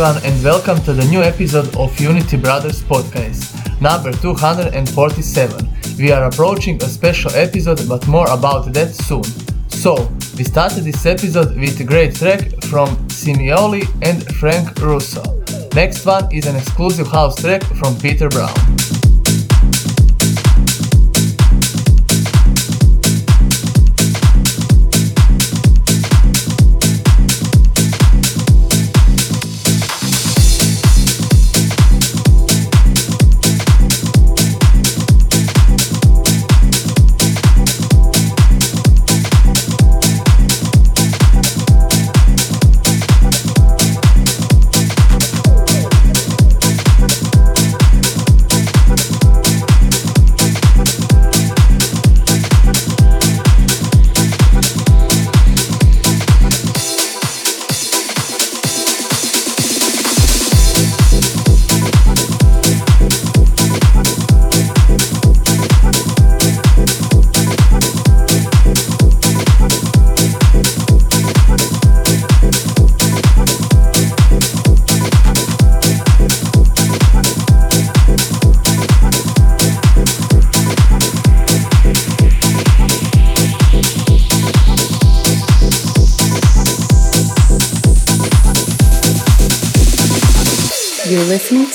[0.00, 3.52] Everyone and welcome to the new episode of Unity Brothers podcast,
[3.82, 5.68] number 247.
[5.98, 9.24] We are approaching a special episode but more about that soon.
[9.68, 15.22] So, we started this episode with a great track from Simioli and Frank Russo.
[15.74, 18.69] Next one is an exclusive house track from Peter Brown.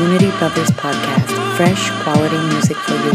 [0.00, 3.13] Unity Brothers podcast, fresh quality music for your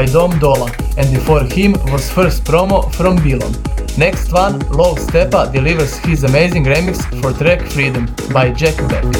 [0.00, 3.52] by Dom Dola, and before him was first promo from Bilon.
[3.98, 9.19] Next one, Low Steppa delivers his amazing remix for track Freedom by Jack Beck.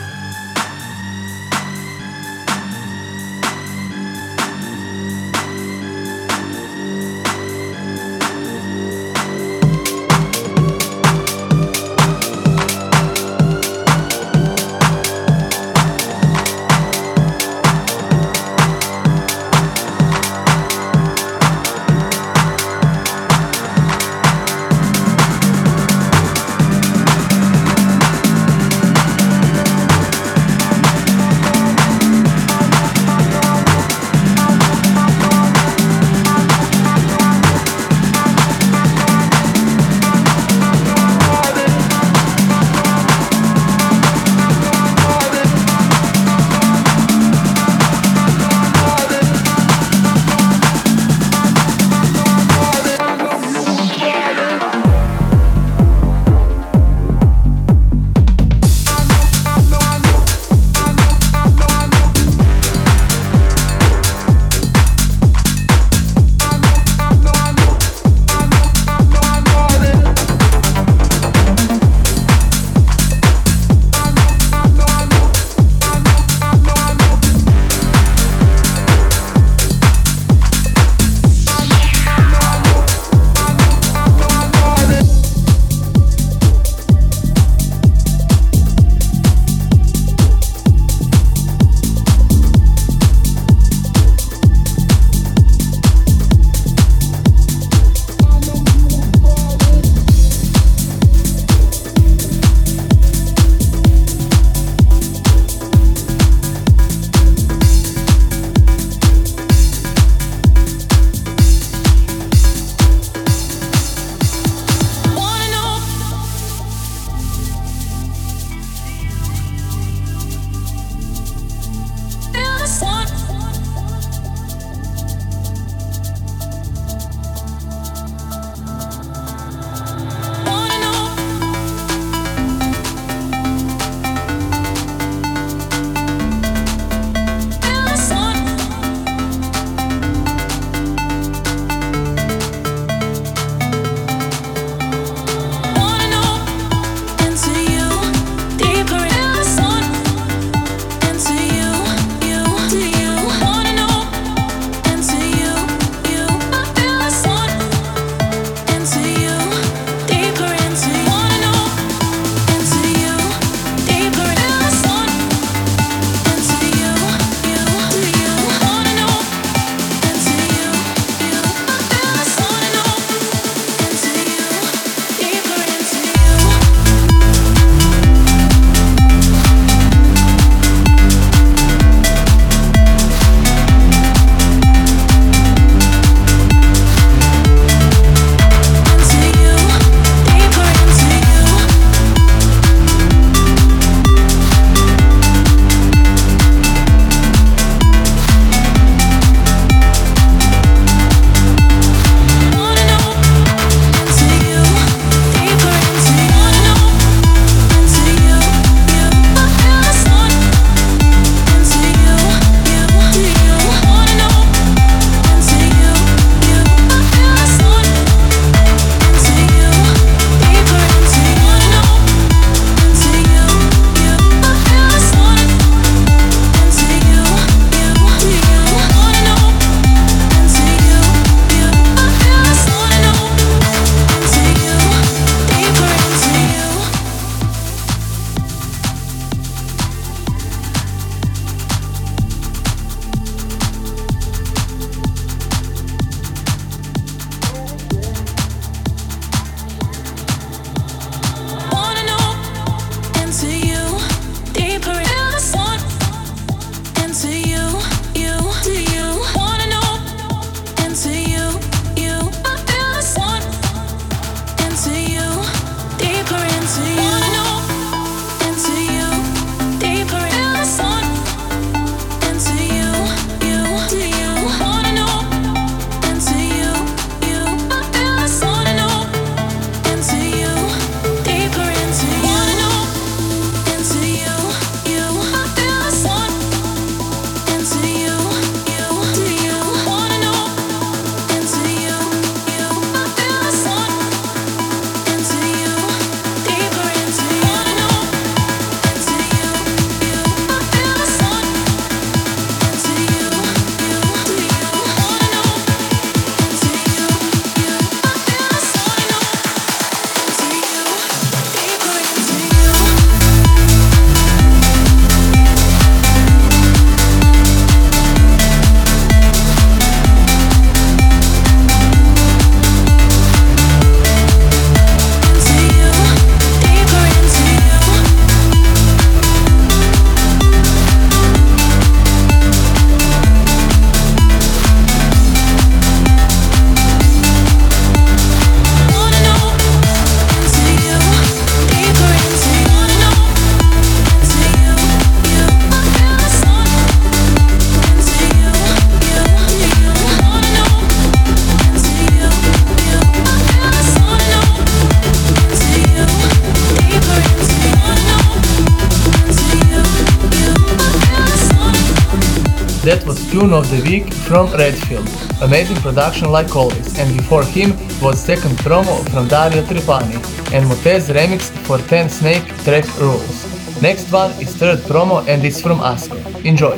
[363.41, 365.09] Tune of the Week from Redfield.
[365.41, 370.13] Amazing production like always, and before him was second promo from Dario Tripani
[370.53, 373.81] and Motez remix for 10 Snake track Rules.
[373.81, 376.19] Next one is third promo and it's from Asko.
[376.45, 376.77] Enjoy!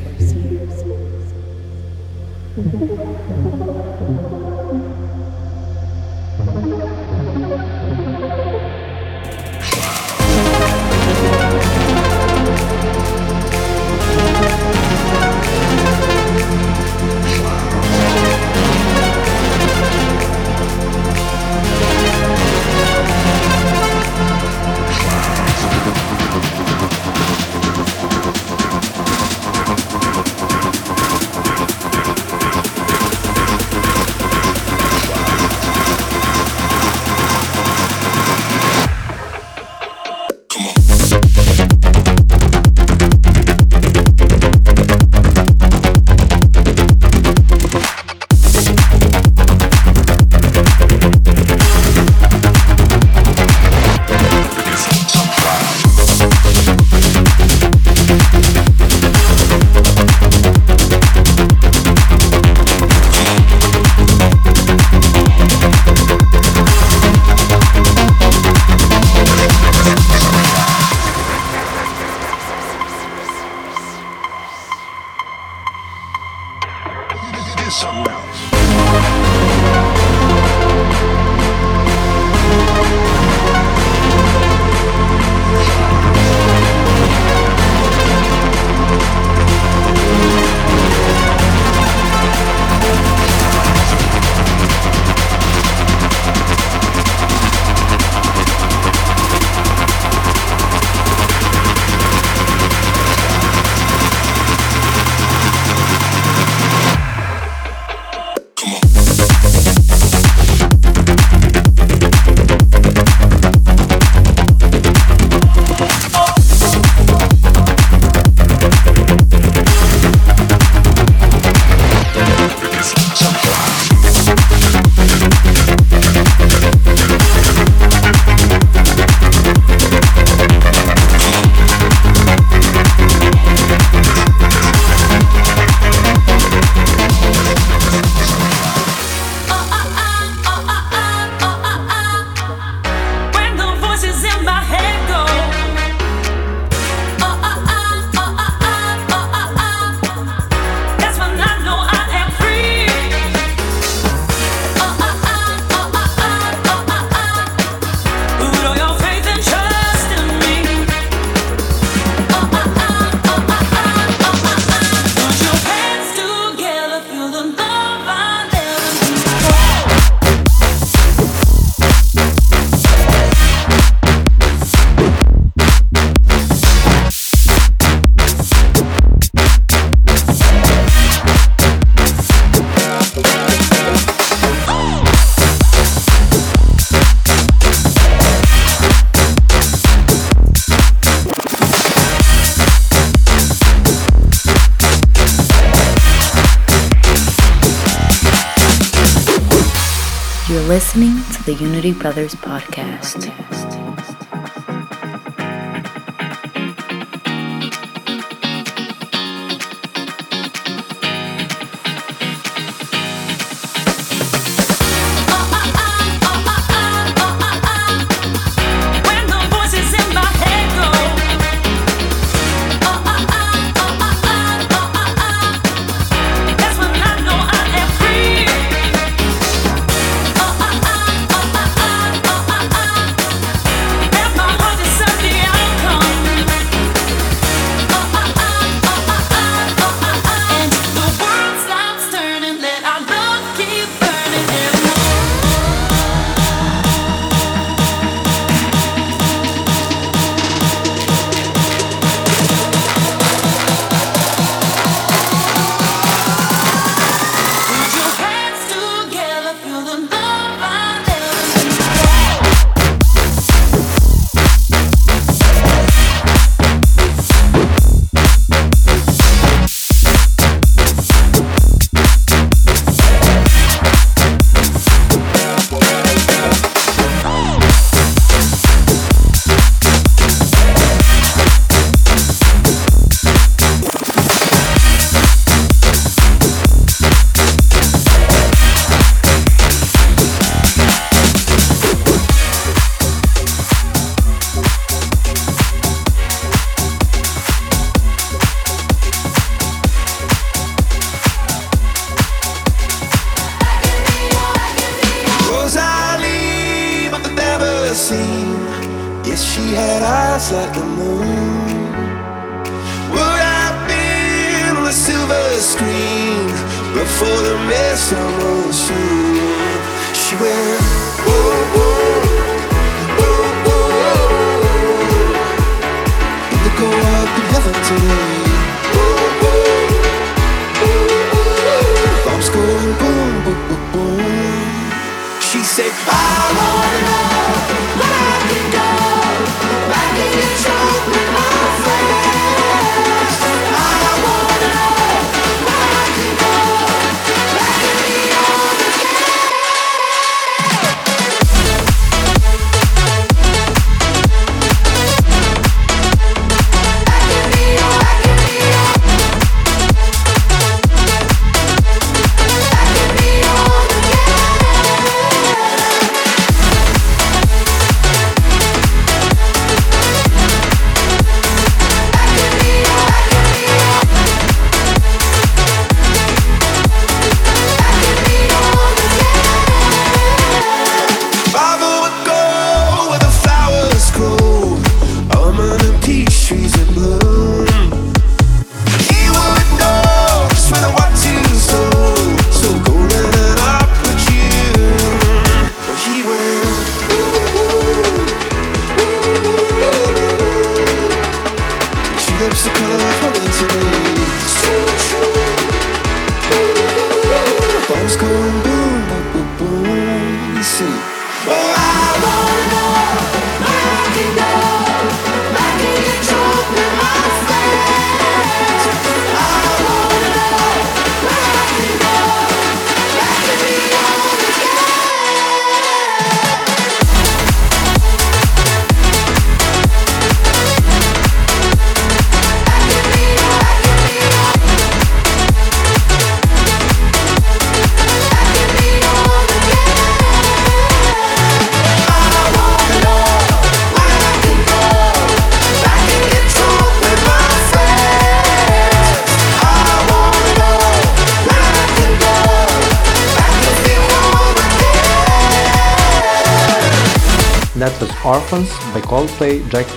[200.71, 203.25] Listening to the Unity Brothers podcast.
[203.25, 203.80] That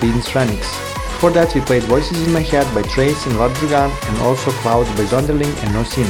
[0.05, 0.61] Beans remix.
[1.19, 4.89] For that we played Voices in My Head by Trace and Rodrigan and also Clouds
[4.97, 6.09] by Zonderling and Nosin.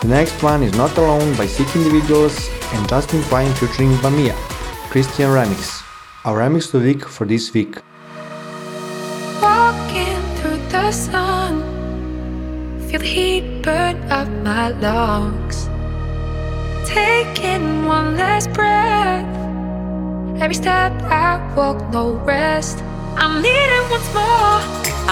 [0.00, 2.34] The next one is Not Alone by Sick Individuals
[2.74, 4.34] and Justin Klein featuring Bamia,
[4.90, 5.84] Christian remix.
[6.24, 7.76] Our remix to week for this week.
[9.40, 11.62] Walking through the sun,
[12.88, 15.68] feel the heat burn up my lungs.
[16.84, 19.36] Taking one last breath
[20.38, 22.78] Every step I walk, no rest.
[23.36, 24.60] I'm needing once more.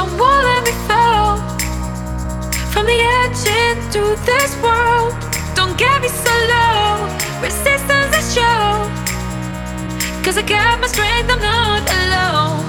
[0.00, 1.36] I won't let me fall
[2.72, 5.12] from the edge into this world.
[5.54, 7.04] Don't get me so low.
[7.42, 8.88] resistance is show.
[10.24, 12.63] Cause I got my strength, I'm not alone.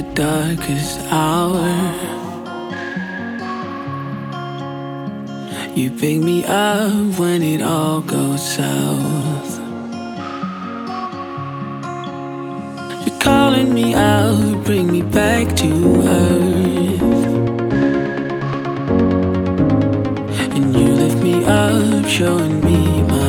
[0.00, 1.68] the darkest hour.
[5.74, 9.58] You pick me up when it all goes south.
[13.04, 15.70] You're calling me out, bring me back to
[16.18, 17.02] earth.
[20.54, 23.19] And you lift me up, showing me my.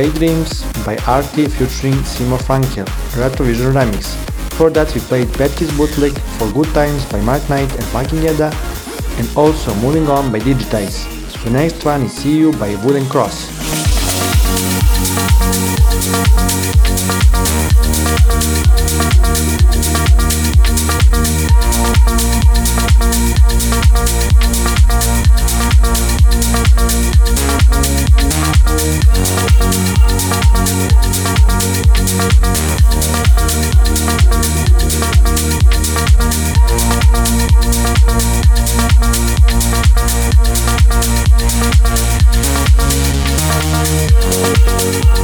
[0.00, 2.86] Daydreams Dreams by RT featuring Simo Frankel,
[3.20, 4.14] Retrovision Remix.
[4.56, 8.50] For that we played Betty's Bootleg for Good Times by Mark Knight and Funkagenda,
[9.18, 11.04] and also Moving On by Digitize.
[11.44, 13.50] The next one is See You by Wooden Cross.
[24.62, 24.99] Thank you.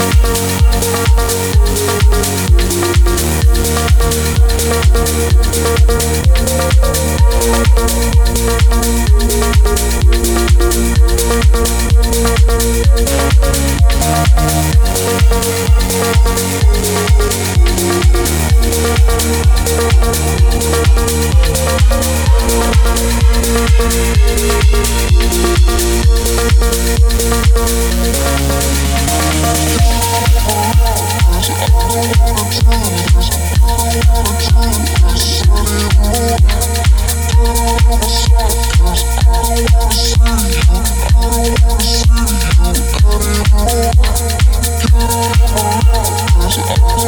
[0.00, 0.40] Thank
[46.52, 46.99] Oh,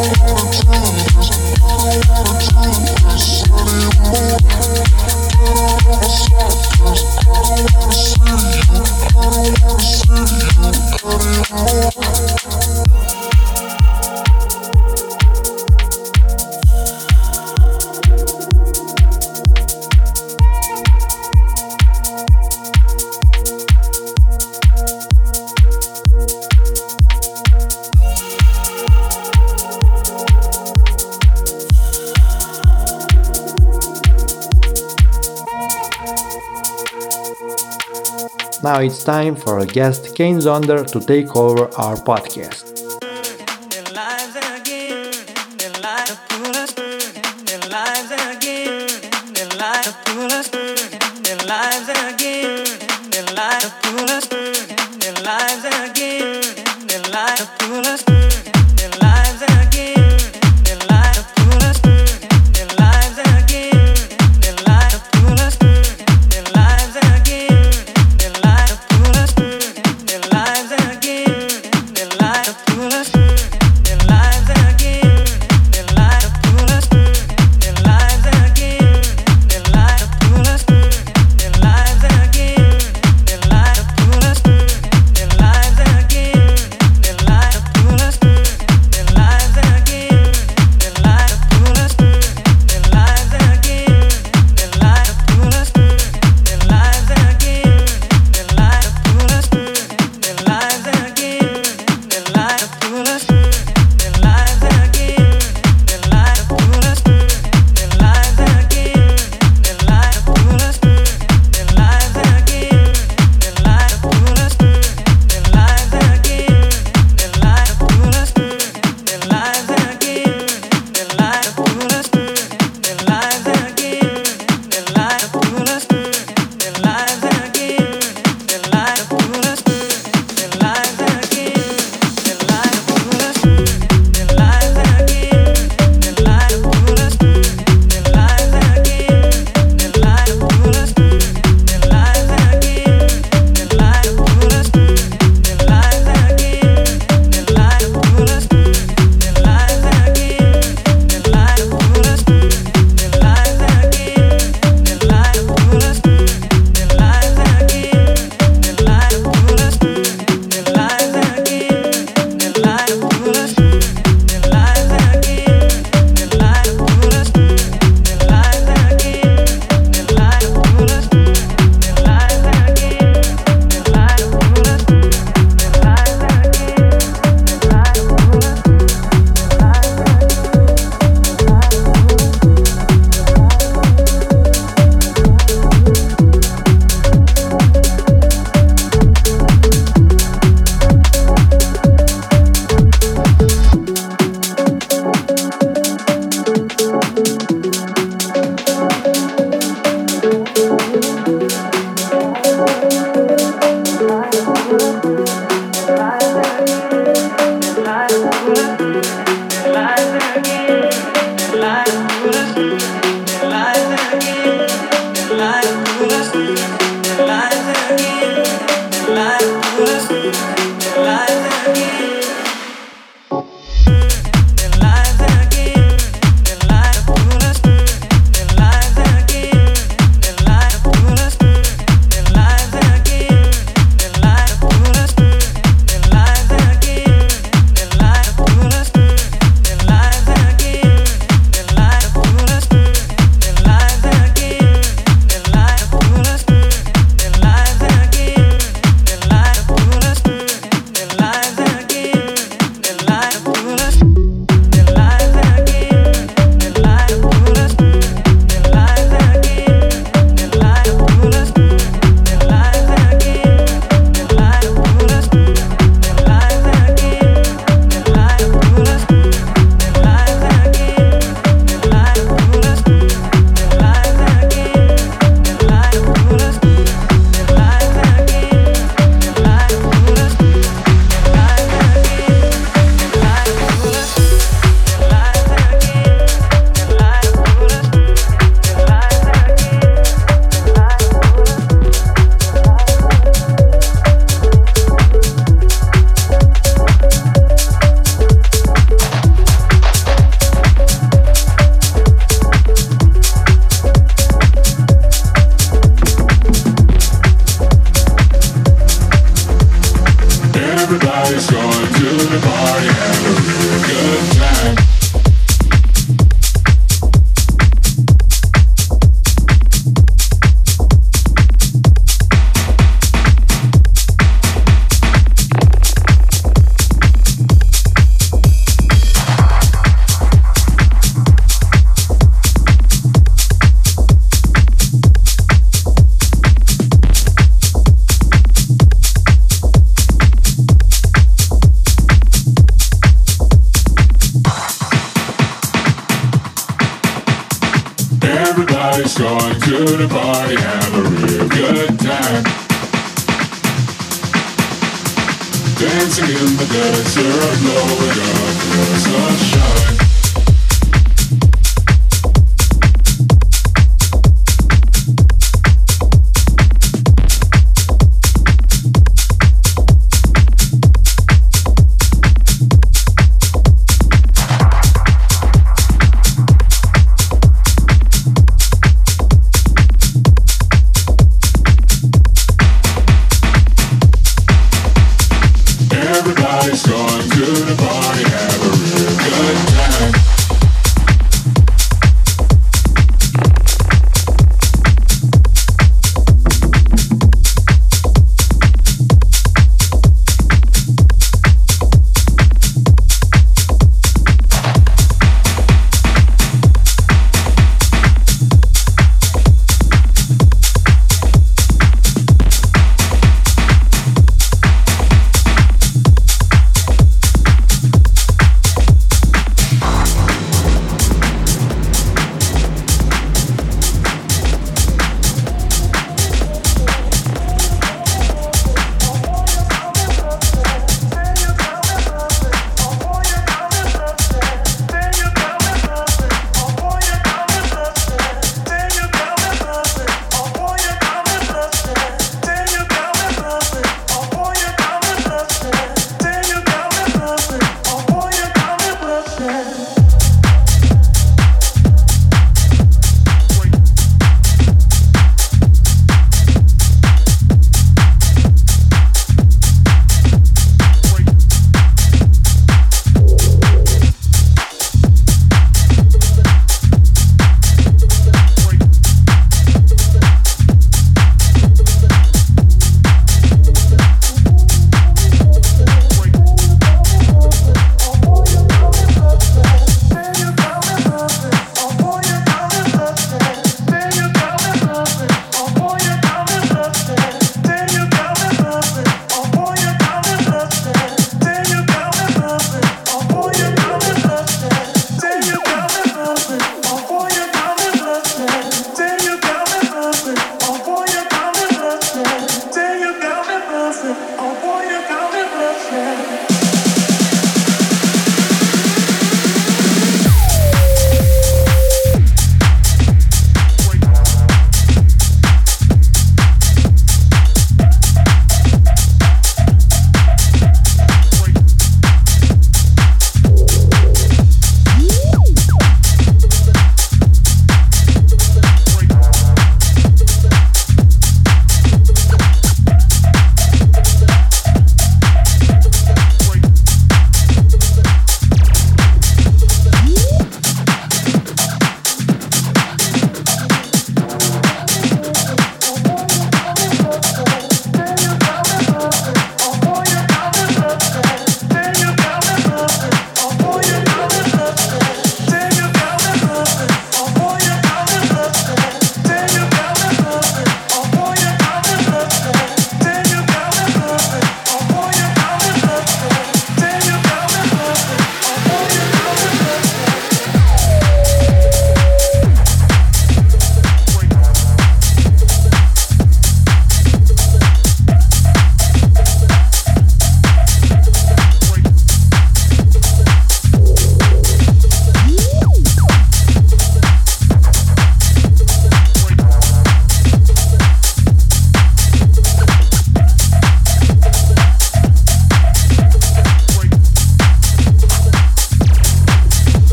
[38.73, 42.72] now it's time for our guest Kane Sonder to take over our podcast.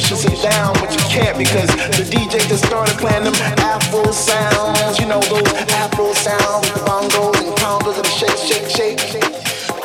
[0.00, 4.10] you should sit down, but you can't because the DJ just started playing them Afro
[4.12, 4.98] sounds.
[4.98, 5.44] You know those
[5.76, 9.34] Afro sounds with the bongos and congas and the shake, shake, shake.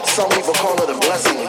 [0.08, 1.44] Some people call it a blessing.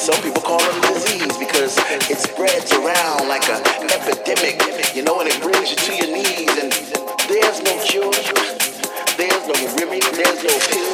[0.00, 1.76] Some people call it a disease because
[2.08, 3.60] it spreads around like a,
[3.92, 4.64] epidemic,
[4.96, 6.56] you know, and it brings you to your knees.
[6.56, 6.72] And
[7.28, 8.12] there's no cure,
[9.20, 10.93] there's no remedy, there's no pill.